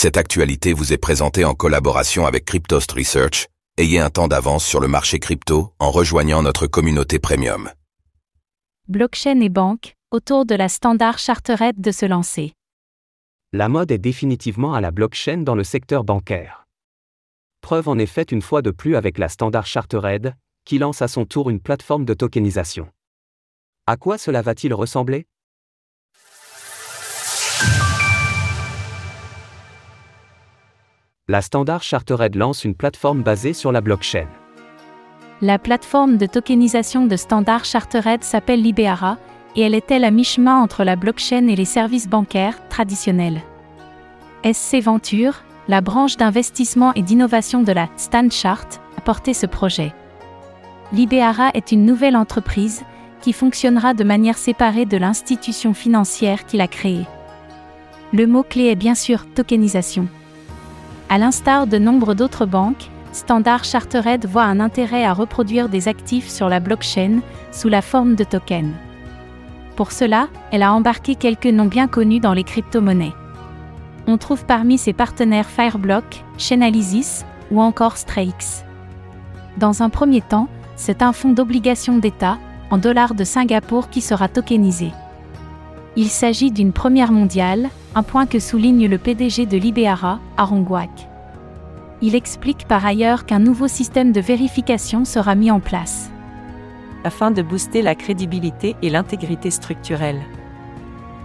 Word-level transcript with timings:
Cette 0.00 0.16
actualité 0.16 0.74
vous 0.74 0.92
est 0.92 0.96
présentée 0.96 1.44
en 1.44 1.54
collaboration 1.54 2.24
avec 2.24 2.44
Cryptost 2.44 2.92
Research. 2.92 3.48
Ayez 3.78 3.98
un 3.98 4.10
temps 4.10 4.28
d'avance 4.28 4.64
sur 4.64 4.78
le 4.78 4.86
marché 4.86 5.18
crypto 5.18 5.72
en 5.80 5.90
rejoignant 5.90 6.40
notre 6.40 6.68
communauté 6.68 7.18
premium. 7.18 7.68
Blockchain 8.86 9.40
et 9.40 9.48
banque, 9.48 9.96
autour 10.12 10.46
de 10.46 10.54
la 10.54 10.68
Standard 10.68 11.18
Chartered 11.18 11.80
de 11.80 11.90
se 11.90 12.06
lancer. 12.06 12.52
La 13.52 13.68
mode 13.68 13.90
est 13.90 13.98
définitivement 13.98 14.72
à 14.72 14.80
la 14.80 14.92
blockchain 14.92 15.38
dans 15.38 15.56
le 15.56 15.64
secteur 15.64 16.04
bancaire. 16.04 16.68
Preuve 17.60 17.88
en 17.88 17.98
est 17.98 18.06
faite 18.06 18.30
une 18.30 18.40
fois 18.40 18.62
de 18.62 18.70
plus 18.70 18.94
avec 18.94 19.18
la 19.18 19.28
Standard 19.28 19.66
Chartered, 19.66 20.32
qui 20.64 20.78
lance 20.78 21.02
à 21.02 21.08
son 21.08 21.24
tour 21.24 21.50
une 21.50 21.58
plateforme 21.58 22.04
de 22.04 22.14
tokenisation. 22.14 22.88
À 23.88 23.96
quoi 23.96 24.16
cela 24.16 24.42
va-t-il 24.42 24.72
ressembler? 24.72 25.26
La 31.30 31.42
Standard 31.42 31.82
Chartered 31.82 32.36
lance 32.36 32.64
une 32.64 32.74
plateforme 32.74 33.22
basée 33.22 33.52
sur 33.52 33.70
la 33.70 33.82
blockchain. 33.82 34.26
La 35.42 35.58
plateforme 35.58 36.16
de 36.16 36.24
tokenisation 36.24 37.04
de 37.04 37.16
Standard 37.16 37.66
Chartered 37.66 38.24
s'appelle 38.24 38.62
Libera, 38.62 39.18
et 39.54 39.60
elle 39.60 39.74
est-elle 39.74 40.04
à 40.04 40.10
mi-chemin 40.10 40.58
entre 40.58 40.84
la 40.84 40.96
blockchain 40.96 41.48
et 41.48 41.54
les 41.54 41.66
services 41.66 42.08
bancaires 42.08 42.66
traditionnels. 42.70 43.42
SC 44.42 44.80
Venture, 44.82 45.42
la 45.68 45.82
branche 45.82 46.16
d'investissement 46.16 46.94
et 46.94 47.02
d'innovation 47.02 47.62
de 47.62 47.72
la 47.72 47.90
StanChart, 47.98 48.80
a 48.96 49.02
porté 49.02 49.34
ce 49.34 49.44
projet. 49.44 49.92
Libera 50.94 51.50
est 51.52 51.72
une 51.72 51.84
nouvelle 51.84 52.16
entreprise 52.16 52.84
qui 53.20 53.34
fonctionnera 53.34 53.92
de 53.92 54.02
manière 54.02 54.38
séparée 54.38 54.86
de 54.86 54.96
l'institution 54.96 55.74
financière 55.74 56.46
qui 56.46 56.56
l'a 56.56 56.68
créée. 56.68 57.06
Le 58.14 58.26
mot-clé 58.26 58.68
est 58.68 58.76
bien 58.76 58.94
sûr 58.94 59.26
tokenisation. 59.34 60.08
À 61.10 61.16
l'instar 61.16 61.66
de 61.66 61.78
nombre 61.78 62.12
d'autres 62.12 62.44
banques, 62.44 62.90
Standard 63.12 63.64
Chartered 63.64 64.26
voit 64.26 64.42
un 64.42 64.60
intérêt 64.60 65.04
à 65.04 65.14
reproduire 65.14 65.70
des 65.70 65.88
actifs 65.88 66.28
sur 66.28 66.50
la 66.50 66.60
blockchain 66.60 67.20
sous 67.50 67.68
la 67.68 67.80
forme 67.80 68.14
de 68.14 68.24
tokens. 68.24 68.74
Pour 69.74 69.90
cela, 69.90 70.28
elle 70.52 70.62
a 70.62 70.74
embarqué 70.74 71.14
quelques 71.14 71.46
noms 71.46 71.64
bien 71.64 71.88
connus 71.88 72.20
dans 72.20 72.34
les 72.34 72.44
crypto-monnaies. 72.44 73.14
On 74.06 74.18
trouve 74.18 74.44
parmi 74.44 74.76
ses 74.76 74.92
partenaires 74.92 75.48
Fireblock, 75.48 76.24
Chainalysis 76.36 77.24
ou 77.50 77.62
encore 77.62 77.96
Straix. 77.96 78.28
Dans 79.56 79.82
un 79.82 79.88
premier 79.88 80.20
temps, 80.20 80.48
c'est 80.76 81.00
un 81.00 81.14
fonds 81.14 81.32
d'obligation 81.32 81.96
d'État, 81.96 82.36
en 82.70 82.76
dollars 82.76 83.14
de 83.14 83.24
Singapour 83.24 83.88
qui 83.88 84.02
sera 84.02 84.28
tokenisé. 84.28 84.92
Il 85.96 86.08
s'agit 86.08 86.50
d'une 86.50 86.72
première 86.72 87.12
mondiale, 87.12 87.70
un 87.94 88.02
point 88.02 88.26
que 88.26 88.38
souligne 88.38 88.86
le 88.86 88.98
PDG 88.98 89.46
de 89.46 89.56
Libéara, 89.56 90.20
Aaron 90.36 90.64
Il 92.02 92.14
explique 92.14 92.66
par 92.68 92.86
ailleurs 92.86 93.26
qu'un 93.26 93.40
nouveau 93.40 93.68
système 93.68 94.12
de 94.12 94.20
vérification 94.20 95.04
sera 95.04 95.34
mis 95.34 95.50
en 95.50 95.60
place. 95.60 96.10
Afin 97.04 97.30
de 97.30 97.42
booster 97.42 97.82
la 97.82 97.94
crédibilité 97.94 98.76
et 98.82 98.90
l'intégrité 98.90 99.50
structurelle 99.50 100.20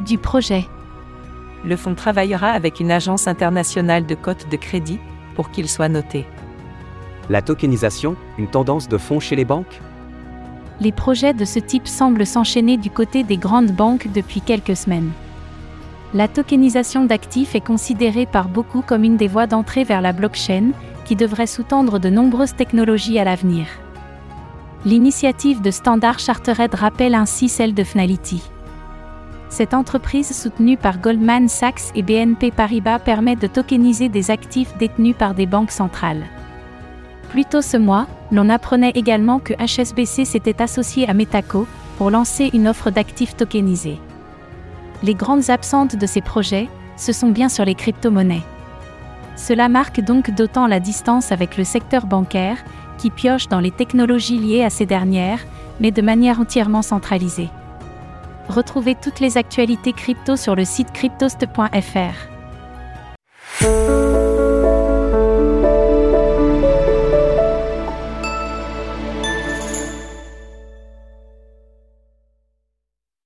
du 0.04 0.18
projet. 0.18 0.66
Le 1.64 1.76
fonds 1.76 1.96
travaillera 1.96 2.50
avec 2.50 2.80
une 2.80 2.92
agence 2.92 3.28
internationale 3.28 4.06
de 4.06 4.16
cote 4.16 4.50
de 4.50 4.58
crédit 4.58 5.00
pour 5.36 5.50
qu'il 5.50 5.70
soit 5.70 5.90
noté. 5.90 6.26
La 7.30 7.42
tokenisation, 7.42 8.16
une 8.38 8.50
tendance 8.50 8.90
de 8.90 8.98
fonds 8.98 9.22
chez 9.22 9.36
les 9.36 9.46
banques? 9.46 9.80
Les 10.82 10.92
projets 10.92 11.34
de 11.34 11.46
ce 11.46 11.60
type 11.60 11.88
semblent 11.88 12.26
s'enchaîner 12.26 12.78
du 12.78 12.90
côté 12.90 13.24
des 13.24 13.38
grandes 13.38 13.72
banques 13.72 14.08
depuis 14.14 14.42
quelques 14.42 14.76
semaines. 14.76 15.12
La 16.14 16.28
tokenisation 16.28 17.06
d'actifs 17.06 17.56
est 17.56 17.66
considérée 17.66 18.26
par 18.26 18.48
beaucoup 18.48 18.82
comme 18.82 19.04
une 19.04 19.18
des 19.18 19.28
voies 19.28 19.48
d'entrée 19.48 19.84
vers 19.84 20.02
la 20.02 20.14
blockchain, 20.14 20.72
qui 21.06 21.16
devrait 21.16 21.48
sous-tendre 21.48 22.00
de 22.00 22.10
nombreuses 22.10 22.56
technologies 22.56 23.20
à 23.20 23.24
l'avenir. 23.24 23.68
L'initiative 24.86 25.62
de 25.62 25.72
Standard 25.72 26.20
Chartered 26.20 26.76
rappelle 26.76 27.16
ainsi 27.16 27.50
celle 27.50 27.74
de 27.74 27.84
Fnality. 27.84 28.44
Cette 29.50 29.74
entreprise 29.74 30.36
soutenue 30.36 30.78
par 30.78 31.00
Goldman 31.00 31.48
Sachs 31.48 31.92
et 31.96 32.02
BNP 32.02 32.52
Paribas 32.52 33.00
permet 33.00 33.36
de 33.36 33.48
tokeniser 33.48 34.10
des 34.10 34.32
actifs 34.32 34.76
détenus 34.78 35.16
par 35.18 35.36
des 35.36 35.46
banques 35.46 35.72
centrales. 35.72 36.26
Plus 37.34 37.44
tôt 37.44 37.62
ce 37.62 37.76
mois, 37.76 38.08
l'on 38.32 38.50
apprenait 38.50 38.94
également 38.96 39.40
que 39.40 39.54
HSBC 39.54 40.24
s'était 40.24 40.62
associé 40.62 41.10
à 41.10 41.14
Metaco 41.14 41.68
pour 41.98 42.10
lancer 42.10 42.50
une 42.54 42.70
offre 42.70 42.92
d'actifs 42.92 43.36
tokenisés 43.36 44.00
les 45.04 45.14
grandes 45.14 45.50
absentes 45.50 45.96
de 45.98 46.08
ces 46.08 46.22
projets, 46.22 46.70
ce 46.96 47.12
sont 47.12 47.30
bien 47.30 47.50
sur 47.50 47.66
les 47.66 47.76
crypto-monnaies. 47.76 48.42
Cela 49.36 49.68
marque 49.68 50.00
donc 50.00 50.32
d'autant 50.32 50.66
la 50.66 50.80
distance 50.80 51.32
avec 51.32 51.58
le 51.58 51.66
secteur 51.66 52.06
bancaire, 52.06 52.58
qui 52.98 53.10
pioche 53.10 53.50
dans 53.50 53.60
les 53.60 53.72
technologies 53.72 54.38
liées 54.38 54.64
à 54.64 54.70
ces 54.70 54.86
dernières, 54.86 55.40
mais 55.80 55.92
de 55.92 56.02
manière 56.02 56.40
entièrement 56.40 56.82
centralisée. 56.82 57.50
Retrouvez 58.48 58.96
toutes 58.96 59.20
les 59.20 59.38
actualités 59.38 59.94
crypto 59.94 60.36
sur 60.36 60.56
le 60.56 60.64
site 60.66 60.92
cryptost.fr. 60.94 62.30